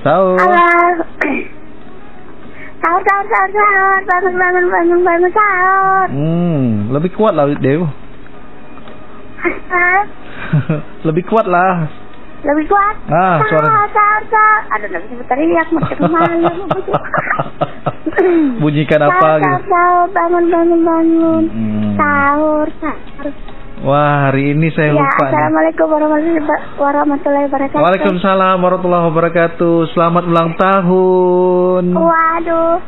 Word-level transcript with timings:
Sahur. 0.00 0.34
Halo. 0.34 0.56
Sahur, 2.80 3.02
sahur, 3.02 3.26
sahur, 3.26 3.50
sahur. 3.52 4.00
Bangun, 4.02 4.34
bangun, 4.34 4.66
bangun, 4.66 5.00
bangun, 5.04 5.30
sahur. 5.30 6.06
Hmm, 6.08 6.90
lebih 6.90 7.10
kuat 7.12 7.32
lah 7.32 7.46
Dew. 7.54 7.86
Lebih 11.02 11.24
kuat 11.24 11.46
lah. 11.46 11.88
Lebih 12.40 12.64
kuat. 12.66 12.96
Ah, 13.06 13.38
sahur, 13.38 13.60
suara- 13.60 13.90
sahur, 13.90 14.22
sahur. 14.26 14.60
Aduh, 14.70 14.86
nggak 14.88 15.02
bisa 15.04 15.14
berteriak, 15.18 15.66
masih 15.70 15.96
malam. 16.02 16.56
Bunyikan 18.60 19.00
apa 19.02 19.12
Sahur, 19.12 19.38
gitu? 19.38 19.44
sahur, 19.44 19.62
sahur, 19.62 20.06
bangun, 20.10 20.44
bangun, 20.48 20.80
bangun. 20.82 21.42
Hmm. 21.46 21.94
Sahur, 21.94 22.66
sahur. 22.80 22.98
Wah, 23.90 24.30
hari 24.30 24.54
ini 24.54 24.70
saya 24.70 24.94
Ya, 24.94 25.02
lupa. 25.02 25.26
Assalamualaikum 25.26 25.86
warahmatullahi 25.90 26.46
wa- 26.46 26.64
warahmatullahi 26.78 27.44
wabarakatuh. 27.50 27.82
Waalaikumsalam 27.82 28.56
warahmatullahi 28.62 29.06
wabarakatuh. 29.10 29.76
Selamat 29.90 30.24
ulang 30.30 30.50
tahun. 30.54 31.84
Waduh. 31.90 32.78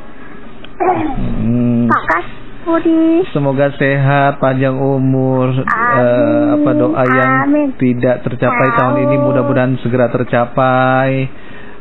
Hmm. 1.43 1.91
Pakas 1.91 2.27
Budi. 2.63 3.27
Semoga 3.35 3.75
sehat, 3.75 4.39
panjang 4.39 4.79
umur, 4.79 5.51
eh, 5.59 6.45
apa 6.55 6.71
doa 6.71 7.03
yang 7.03 7.51
Amin. 7.51 7.75
tidak 7.75 8.23
tercapai 8.23 8.69
tahun 8.79 9.03
ini 9.03 9.17
mudah-mudahan 9.19 9.75
segera 9.83 10.07
tercapai 10.07 11.27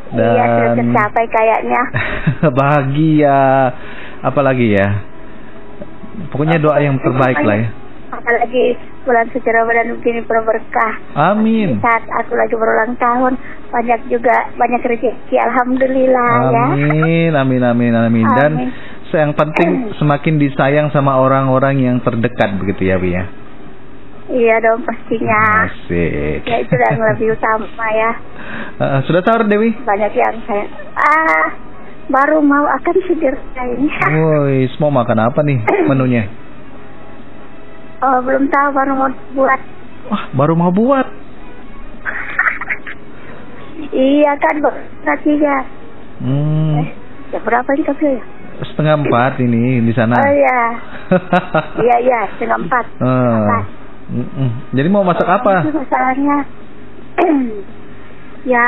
Iya, 0.09 0.17
dan 0.17 0.81
tercapai 0.81 1.25
kayaknya. 1.29 1.81
bahagia, 2.57 3.41
apalagi 4.25 4.73
ya. 4.73 4.89
Pokoknya 6.33 6.57
doa 6.57 6.81
yang 6.81 6.97
terbaik 6.97 7.37
lah 7.37 7.57
ya. 7.59 7.69
Apalagi 8.11 8.75
bulan 9.07 9.25
suci 9.31 9.47
Ramadan 9.47 9.95
begini 9.97 10.19
penuh 10.27 10.43
berkah. 10.43 10.93
Amin. 11.15 11.79
Saat 11.79 12.03
aku 12.11 12.35
lagi 12.35 12.53
berulang 12.59 12.99
tahun, 12.99 13.39
banyak 13.71 14.11
juga 14.11 14.51
banyak 14.59 14.83
rezeki. 14.83 15.35
Alhamdulillah 15.39 16.33
ya. 16.51 16.65
Amin, 16.75 17.31
amin, 17.31 17.61
amin, 17.63 17.93
amin. 17.95 18.27
Dan 18.35 18.51
Amin. 18.59 18.69
yang 19.15 19.31
penting 19.31 19.69
semakin 19.99 20.35
disayang 20.43 20.87
sama 20.91 21.23
orang-orang 21.23 21.79
yang 21.79 21.97
terdekat 22.03 22.59
begitu 22.59 22.91
ya, 22.91 22.99
Bi 22.99 23.15
ya. 23.15 23.23
Iya 24.31 24.55
dong 24.63 24.87
pastinya. 24.87 25.67
Asik. 25.67 26.47
Ya 26.47 26.57
itu 26.63 26.75
yang 26.75 26.99
lebih 26.99 27.35
utama 27.35 27.87
ya. 27.95 28.11
Eh, 28.81 28.99
sudah 29.05 29.21
sahur 29.21 29.45
Dewi? 29.45 29.77
Banyak 29.85 30.11
yang 30.17 30.41
saya 30.49 30.65
ah 30.97 31.53
baru 32.09 32.41
mau 32.41 32.65
akan 32.65 32.95
tidur 33.05 33.37
ini. 33.37 33.87
Woi, 33.93 34.65
mau 34.81 34.89
makan 34.89 35.29
apa 35.29 35.45
nih 35.45 35.61
menunya? 35.85 36.25
Oh 38.01 38.17
belum 38.19 38.49
tahu 38.49 38.67
baru 38.73 38.91
mau 38.97 39.09
buat. 39.33 39.61
Wah, 40.09 40.23
baru 40.33 40.53
mau 40.53 40.73
buat. 40.73 41.05
Iya 43.91 44.31
kan 44.37 44.55
nantinya. 45.03 45.57
Hmm, 46.21 46.85
Ya 47.31 47.39
berapa 47.41 47.65
ini 47.73 47.83
kopi 47.83 48.05
ya? 48.07 48.23
setengah 48.61 48.93
empat 49.01 49.41
ini 49.41 49.81
di 49.81 49.93
sana. 49.93 50.13
Oh 50.15 50.29
iya. 50.29 50.61
Iya 51.81 51.95
iya 51.99 52.19
setengah 52.31 52.57
empat. 52.61 52.85
Eh, 53.01 53.37
Empat. 53.41 53.65
Jadi 54.71 54.87
mau 54.89 55.01
masak 55.01 55.25
apa? 55.25 55.65
Itu 55.65 55.73
masalahnya 55.73 56.37
ya 58.53 58.67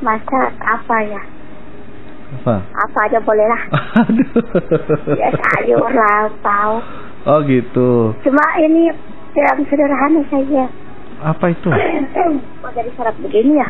masak 0.00 0.50
apa 0.60 0.96
ya? 1.02 1.22
Apa? 2.34 2.54
Apa 2.62 2.98
aja 3.06 3.18
boleh 3.20 3.46
lah. 3.46 3.62
Aduh. 4.02 4.42
Ya 5.14 5.28
sayur 5.30 5.86
lah, 5.88 6.30
tahu. 6.40 6.76
Oh 7.24 7.40
gitu. 7.40 8.12
Cuma 8.20 8.44
ini 8.60 8.92
yang 9.32 9.58
sederhana 9.64 10.20
saja. 10.28 10.64
Apa 11.24 11.56
itu? 11.56 11.68
Kok 12.60 12.70
jadi 12.76 12.90
syarat 12.92 13.16
begini 13.16 13.56
ya? 13.56 13.66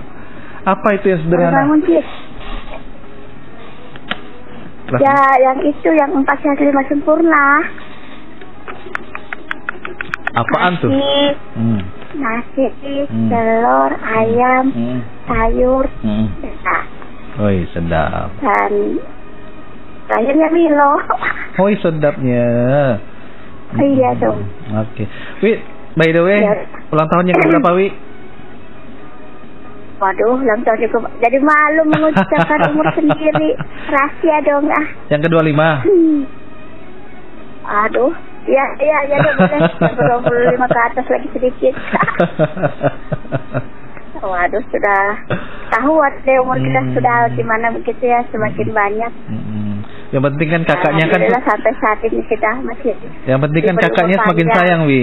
apa 0.72 0.88
itu 0.96 1.06
yang 1.12 1.20
sederhana? 1.20 1.56
Bangun 1.60 1.80
sih. 1.84 2.02
Ya 4.90 5.18
yang 5.38 5.58
itu 5.62 5.88
yang 5.92 6.10
empat 6.16 6.40
sehat 6.40 6.58
lima 6.58 6.82
sempurna. 6.88 7.46
Apaan 10.30 10.72
tuh? 10.80 10.90
Nasi, 10.90 11.36
Hmm. 11.58 11.80
nasi, 12.16 12.66
Hmm. 13.06 13.28
telur, 13.28 13.90
ayam, 14.00 14.64
Hmm. 14.72 14.98
sayur, 15.26 15.84
Hmm. 16.00 16.26
nah, 16.62 16.82
Woi, 17.38 17.66
sedap. 17.70 18.30
dan 18.40 18.72
terakhirnya 20.06 20.48
Milo. 20.48 20.92
Woi, 21.60 21.76
sedapnya. 21.76 22.46
Iya 23.70 24.10
dong. 24.16 24.40
Oke. 24.74 25.04
Wi, 25.38 25.60
by 25.92 26.08
the 26.08 26.22
way, 26.22 26.40
Ya. 26.40 26.56
ulang 26.88 27.06
tahunnya 27.06 27.32
ke 27.32 27.44
berapa, 27.46 27.70
Wi? 27.76 27.88
Waduh, 30.00 30.40
ulang 30.40 30.64
tahun 30.64 30.80
juga. 30.80 30.98
Jadi 31.20 31.38
malu 31.38 31.82
mengucapkan 31.86 32.72
umur 32.72 32.88
sendiri. 32.96 33.52
Rahasia 33.86 34.36
dong 34.42 34.66
ah. 34.66 34.86
Yang 35.06 35.28
kedua 35.28 35.42
lima. 35.44 35.84
Hmm. 35.84 36.24
Aduh, 37.84 38.10
ya 38.48 38.64
ya 38.80 38.98
ya 39.06 39.16
boleh. 39.20 39.60
25 39.76 40.24
ke 40.66 40.80
atas 40.82 41.06
lagi 41.06 41.28
sedikit. 41.30 41.74
Waduh, 44.20 44.62
sudah 44.68 45.02
tahuan 45.70 46.12
deh 46.24 46.36
umur 46.40 46.56
kita 46.56 46.80
Hmm. 46.80 46.92
sudah 46.92 47.16
gimana 47.32 47.66
begitu 47.70 48.04
ya 48.04 48.20
semakin 48.28 48.68
banyak. 48.70 49.12
Mm-mm. 49.28 49.49
Yang 50.10 50.22
penting 50.26 50.48
kan 50.50 50.62
kakaknya 50.66 51.04
kan 51.06 51.20
sampai 51.46 51.72
saat 51.78 51.98
ini 52.02 52.22
kita 52.26 52.50
masih. 52.66 52.94
yang 53.30 53.38
penting 53.38 53.62
kan 53.62 53.76
kakaknya 53.78 54.16
semakin 54.18 54.46
panjang. 54.50 54.58
sayang, 54.58 54.80
Wi. 54.90 55.02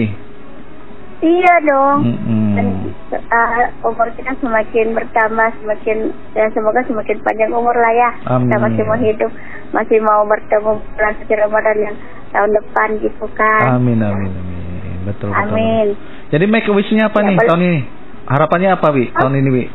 Iya 1.17 1.53
dong. 1.65 1.99
Mm-mm. 2.05 2.53
Dan 2.53 2.67
uh, 3.09 3.87
umur 3.87 4.05
kita 4.13 4.37
semakin 4.37 4.93
bertambah, 4.93 5.49
semakin 5.63 5.97
ya 6.37 6.45
semoga 6.53 6.83
semakin 6.85 7.17
panjang 7.23 7.51
umur 7.55 7.73
lah 7.73 7.93
ya. 7.95 8.09
Kita 8.21 8.35
Amin. 8.35 8.61
masih 8.61 8.83
mau 8.85 8.99
hidup, 8.99 9.31
masih 9.73 9.97
mau 10.03 10.21
bertemu 10.27 10.71
bulan 10.77 11.13
suci 11.23 11.33
Ramadan 11.33 11.77
yang 11.81 11.95
tahun 12.35 12.51
depan 12.53 12.87
gitu 13.01 13.25
kan. 13.33 13.79
Amin, 13.79 13.97
amin, 14.03 14.29
amin. 14.29 14.97
Betul, 15.07 15.31
betul. 15.31 15.55
Amin. 15.55 15.87
Jadi 16.29 16.45
make 16.51 16.67
wish-nya 16.67 17.07
apa 17.07 17.23
Ya, 17.23 17.27
nih 17.31 17.37
tahun 17.47 17.61
ini? 17.63 17.79
Harapannya 18.27 18.69
apa, 18.75 18.87
Wi? 18.91 19.05
Tahun 19.15 19.33
ini, 19.39 19.49
Wi? 19.55 19.65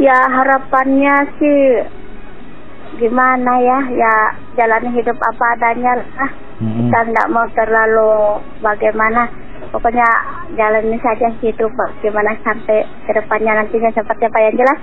Ya 0.00 0.16
harapannya 0.16 1.14
sih 1.38 1.58
gimana 2.96 3.52
ya, 3.58 3.78
ya 3.90 4.14
jalani 4.54 4.90
hidup 4.92 5.16
apa 5.16 5.44
adanya 5.54 5.92
lah. 5.98 6.30
Mm-mm. 6.58 6.86
Kita 6.86 6.98
nggak 7.04 7.30
mau 7.30 7.46
terlalu 7.50 8.12
bagaimana. 8.58 9.26
Pokoknya 9.64 10.06
jalani 10.54 10.94
saja 10.98 11.26
hidup 11.40 11.72
bagaimana 11.72 12.38
sampai 12.40 12.86
ke 13.04 13.12
depannya 13.12 13.58
nantinya 13.58 13.90
seperti 13.90 14.22
apa 14.24 14.38
yang 14.40 14.54
jelas. 14.54 14.80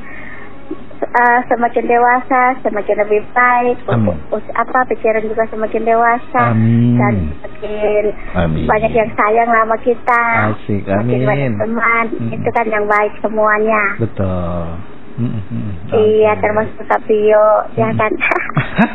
eh, 1.01 1.39
semakin 1.49 1.89
dewasa, 1.89 2.61
semakin 2.61 3.01
lebih 3.01 3.25
baik. 3.33 3.73
Amin. 3.89 4.13
Us- 4.29 4.53
apa 4.53 4.85
pikiran 4.85 5.25
juga 5.25 5.49
semakin 5.49 5.81
dewasa 5.81 6.53
Amin. 6.53 6.93
dan 6.93 7.13
semakin 7.41 8.03
Amin. 8.37 8.69
banyak 8.69 8.93
yang 8.93 9.09
sayang 9.17 9.49
sama 9.49 9.75
kita. 9.81 10.23
Asik, 10.53 10.85
Semakin 10.85 11.17
amin. 11.17 11.25
banyak 11.25 11.51
teman. 11.57 12.05
Mm. 12.15 12.31
Itu 12.37 12.49
kan 12.53 12.65
yang 12.69 12.85
baik 12.85 13.13
semuanya. 13.17 13.83
Betul. 13.97 14.61
Mm-mm. 15.11 15.91
Iya, 15.91 16.31
Oke. 16.33 16.39
termasuk 16.39 16.83
Kak 16.83 17.01
Pio, 17.03 17.47
ya 17.75 17.87
Hmm. 17.87 17.97
kan? 17.97 18.11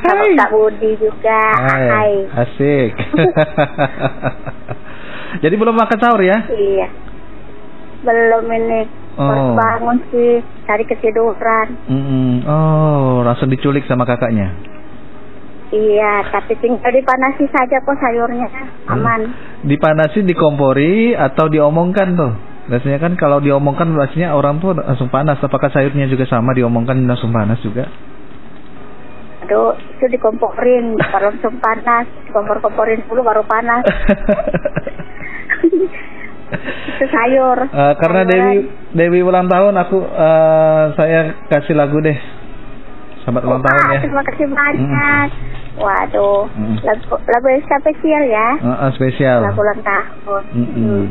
Sama. 0.03 0.25
Kak 0.35 0.51
Budi 0.51 0.91
juga. 0.97 1.41
Hai, 1.55 1.87
Hai. 1.87 2.13
Asik. 2.37 2.91
Jadi 5.43 5.55
belum 5.55 5.75
makan 5.75 5.99
sahur 5.99 6.21
ya? 6.21 6.37
Iya. 6.49 6.87
Belum 8.01 8.45
ini. 8.49 8.81
Baru 9.17 9.17
Oh. 9.17 9.53
bangun 9.57 9.97
sih, 10.09 10.41
cari 10.65 10.85
ketiduran. 10.85 11.67
Mm-mm. 11.89 12.45
Oh, 12.45 13.21
langsung 13.21 13.49
diculik 13.49 13.85
sama 13.85 14.05
kakaknya. 14.05 14.53
Iya, 15.67 16.23
tapi 16.31 16.55
tinggal 16.57 16.87
dipanasi 16.87 17.43
saja 17.49 17.81
kok 17.81 17.97
sayurnya. 17.97 18.47
Aman. 18.87 19.33
Dipanasi, 19.65 20.23
dikompori 20.23 21.11
atau 21.11 21.49
diomongkan 21.49 22.15
tuh? 22.15 22.33
Biasanya 22.67 22.99
kan 22.99 23.15
kalau 23.15 23.39
diomongkan 23.39 23.95
biasanya 23.95 24.35
orang 24.35 24.59
tuh 24.59 24.75
langsung 24.75 25.07
panas. 25.07 25.39
Apakah 25.39 25.71
sayurnya 25.71 26.11
juga 26.11 26.27
sama 26.27 26.51
diomongkan 26.51 26.99
langsung 27.07 27.31
panas 27.31 27.63
juga? 27.63 27.87
Aduh, 29.47 29.79
itu 29.79 30.11
dikomporin, 30.11 30.99
baru 30.99 31.31
langsung 31.31 31.63
panas. 31.63 32.11
Dikompor-komporin 32.27 33.07
dulu 33.07 33.23
baru 33.23 33.47
panas. 33.47 33.87
itu 36.97 37.07
sayur. 37.07 37.59
Eh, 37.71 37.95
karena 38.03 38.21
Sayuran. 38.23 38.31
Dewi 38.31 38.57
Dewi 38.95 39.21
ulang 39.23 39.47
tahun 39.47 39.75
aku 39.79 39.99
eh, 40.03 40.85
saya 40.99 41.21
kasih 41.47 41.75
lagu 41.79 42.03
deh. 42.03 42.19
Selamat 43.23 43.43
ulang 43.47 43.63
tahun 43.63 43.79
Wah, 43.79 43.91
ya. 43.95 44.01
Terima 44.03 44.23
kasih 44.27 44.47
banyak. 44.51 45.29
Waduh, 45.77 46.49
Mm. 46.57 46.77
lagu, 46.89 47.15
lagu 47.21 47.47
yang 47.53 47.63
spesial 47.69 48.23
ya. 48.25 48.49
Eh, 48.57 48.67
eh, 48.67 48.91
spesial. 48.97 49.39
Lagu 49.45 49.61
ulang 49.61 49.83
tahun. 49.85 50.43
Mm-mm. 50.57 50.75
Hmm. 50.75 51.05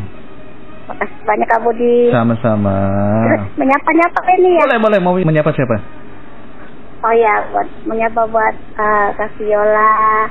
Makasih 0.85 1.19
banyak 1.25 1.47
kamu 1.49 1.69
di. 1.81 1.93
Sama-sama. 2.13 2.77
Terus 3.25 3.43
menyapa-nyapa 3.57 4.19
ini 4.37 4.49
ya. 4.53 4.61
Boleh 4.69 4.79
boleh 4.81 4.99
mau 5.01 5.13
menyapa 5.17 5.49
siapa? 5.53 5.77
Oh 7.05 7.13
ya, 7.13 7.35
buat 7.53 7.67
menyapa 7.85 8.21
buat 8.29 8.55
uh, 8.81 9.09
Kak 9.13 9.29
Viola, 9.37 10.25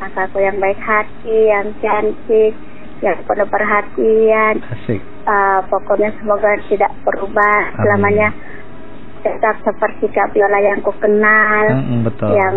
kakakku 0.00 0.40
yang 0.44 0.60
baik 0.60 0.76
hati, 0.80 1.48
yang 1.48 1.72
cantik, 1.80 2.52
yang 3.00 3.16
penuh 3.24 3.48
perhatian. 3.48 4.60
Asik. 4.60 5.00
Uh, 5.28 5.60
pokoknya 5.68 6.12
semoga 6.20 6.56
tidak 6.68 6.92
berubah 7.04 7.72
Amin. 7.72 7.80
selamanya. 7.80 8.28
Tetap 9.20 9.54
seperti 9.62 10.06
Kak 10.10 10.30
Viola 10.32 10.58
yang 10.60 10.78
ku 10.80 10.92
kenal, 10.98 11.64
Mm-mm, 11.74 12.06
betul. 12.06 12.30
yang 12.32 12.54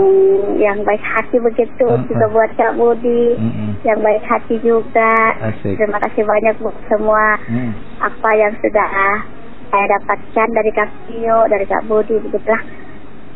yang 0.58 0.78
baik 0.82 1.02
hati 1.02 1.38
begitu 1.38 1.86
Mm-mm. 1.86 2.08
juga 2.08 2.26
buat 2.30 2.52
Kak 2.56 2.78
Budi, 2.78 3.36
Mm-mm. 3.38 3.70
yang 3.82 4.00
baik 4.00 4.24
hati 4.26 4.56
juga. 4.62 5.14
Asik. 5.42 5.76
Terima 5.76 5.98
kasih 6.02 6.24
banyak 6.26 6.56
buat 6.62 6.78
semua 6.88 7.38
Mm. 7.50 7.72
apa 8.00 8.30
yang 8.38 8.54
sudah 8.62 8.90
saya 9.72 9.86
dapatkan 10.00 10.48
dari 10.52 10.72
Kak 10.76 10.90
Vio, 11.08 11.40
dari 11.48 11.66
Kak 11.66 11.88
Budi 11.88 12.20
begitulah. 12.20 12.62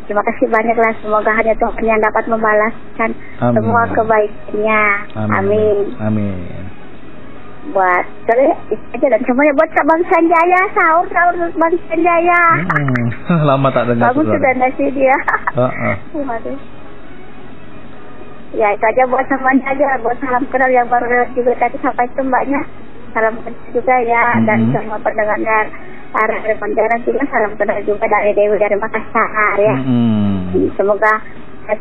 Terima 0.05 0.21
kasih 0.21 0.47
banyak 0.53 0.77
lah. 0.77 0.93
Semoga 1.01 1.31
hanya 1.33 1.57
Tuhan 1.57 1.81
yang 1.81 1.97
dapat 1.97 2.29
membalaskan 2.29 3.09
Amin. 3.41 3.55
semua 3.57 3.83
kebaikannya. 3.89 4.83
Amin. 5.17 5.77
Amin. 5.97 6.64
Buat 7.65 8.05
itu 8.21 8.33
aja 8.93 9.07
dan 9.09 9.21
semuanya 9.25 9.53
buat 9.57 9.69
Kak 9.73 9.85
Bang 9.85 10.03
Sanjaya, 10.05 10.61
sahur 10.73 11.05
sahur 11.09 11.33
Bang 11.57 11.75
Sanjaya. 11.89 12.41
Mm. 12.61 13.07
Lama 13.49 13.67
tak 13.69 13.89
dengar 13.89 14.13
Bagus 14.13 14.25
sudah 14.29 14.53
nasi 14.55 14.85
dia. 14.93 15.17
Heeh. 15.57 15.95
Waduh. 16.13 16.57
Ya 18.55 18.71
itu 18.71 18.85
aja 18.85 19.03
buat 19.05 19.25
semuanya 19.27 19.65
aja 19.67 19.99
buat 19.99 20.15
salam 20.21 20.45
kenal 20.47 20.71
yang 20.71 20.87
baru 20.87 21.27
juga 21.35 21.51
tadi 21.59 21.75
sampai 21.83 22.07
itu 22.07 22.21
mbaknya 22.23 22.61
salam 23.11 23.35
kenal 23.41 23.67
juga 23.73 23.95
ya 23.99 24.23
dan 24.47 24.59
Mhm. 24.63 24.71
semua 24.71 24.97
pendengar 25.03 25.65
arah 26.15 26.39
dari 26.39 26.55
Pontianak 26.55 27.03
juga 27.03 27.19
salam 27.27 27.51
kenal 27.59 27.83
juga 27.83 28.07
dari 28.07 28.31
Dewi 28.31 28.55
dari 28.55 28.77
Makassar 28.79 29.59
ya. 29.59 29.75
Mm-mm. 29.75 30.71
Semoga 30.79 31.19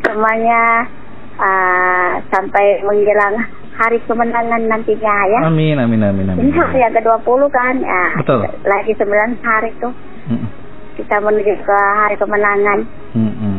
semuanya 0.03 0.83
ah, 1.37 2.19
sampai 2.27 2.83
menjelang 2.83 3.39
hari 3.75 3.99
kemenangan 4.07 4.61
nantinya 4.71 5.15
ya. 5.27 5.39
Amin, 5.47 5.75
amin, 5.75 6.01
amin, 6.01 6.25
amin. 6.31 6.41
Ini 6.47 6.51
hari 6.55 6.79
yang 6.79 6.95
ke-20 6.95 7.41
kan 7.51 7.75
ya. 7.83 8.05
Betul. 8.23 8.39
Lagi 8.63 8.91
9 8.95 9.43
hari 9.43 9.69
tuh 9.83 9.93
Mm-mm. 10.31 10.47
kita 10.95 11.19
menuju 11.19 11.53
ke 11.59 11.79
hari 11.99 12.15
kemenangan. 12.15 12.79
Mm-mm. 13.13 13.55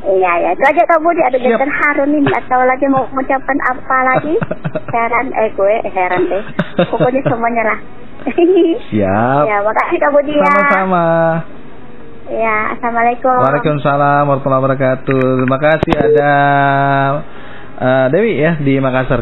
Iya 0.00 0.32
ya, 0.40 0.48
itu 0.56 0.64
aja 0.64 0.82
kamu 0.96 1.12
di 1.12 1.22
ada. 1.28 1.36
Jason 1.36 1.68
Harun 1.68 2.08
nih, 2.08 2.20
nggak 2.24 2.48
tahu 2.48 2.62
lagi 2.64 2.88
mau 2.88 3.04
mengucapkan 3.12 3.58
apa 3.68 3.96
lagi. 4.08 4.34
Heran, 4.96 5.26
eh 5.36 5.52
gue 5.52 5.74
heran 5.92 6.22
deh. 6.24 6.42
Pokoknya 6.88 7.20
semuanya 7.28 7.62
lah. 7.68 7.78
Siap. 8.92 9.42
ya, 9.48 9.56
makasih 9.64 9.98
kamu 10.00 10.18
dia. 10.28 10.44
Sama-sama. 10.44 11.04
Ya, 12.30 12.78
assalamualaikum. 12.78 13.42
Waalaikumsalam 13.42 14.22
warahmatullahi 14.22 14.62
wabarakatuh. 14.62 15.22
Terima 15.42 15.58
kasih 15.58 15.94
ada 15.98 16.32
eh, 17.80 18.06
Dewi 18.14 18.38
ya 18.38 18.54
di 18.62 18.78
Makassar. 18.78 19.18